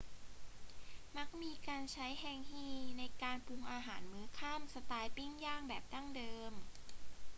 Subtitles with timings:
[1.17, 6.53] มักมีการใช้แฮงงีในการปรุงอาหารมื้อค่ำสไตล์ปิ้งย่างแบบดั้งเดิม